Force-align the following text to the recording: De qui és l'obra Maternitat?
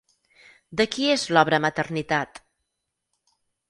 De 0.81 0.87
qui 0.95 1.11
és 1.17 1.27
l'obra 1.37 1.61
Maternitat? 1.69 2.45